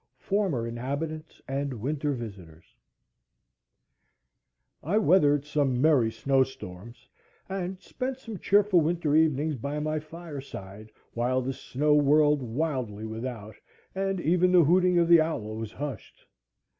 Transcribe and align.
Former 0.17 0.65
Inhabitants 0.65 1.39
and 1.47 1.75
Winter 1.75 2.13
Visitors 2.13 2.65
I 4.81 4.97
weathered 4.97 5.45
some 5.45 5.79
merry 5.79 6.09
snow 6.11 6.41
storms, 6.41 7.07
and 7.47 7.79
spent 7.79 8.17
some 8.17 8.39
cheerful 8.39 8.81
winter 8.81 9.13
evenings 9.15 9.57
by 9.57 9.77
my 9.79 9.99
fire 9.99 10.41
side, 10.41 10.91
while 11.13 11.39
the 11.39 11.53
snow 11.53 11.93
whirled 11.93 12.41
wildly 12.41 13.05
without, 13.05 13.55
and 13.93 14.19
even 14.19 14.51
the 14.51 14.63
hooting 14.63 14.97
of 14.97 15.07
the 15.07 15.21
owl 15.21 15.55
was 15.55 15.73
hushed. 15.73 16.25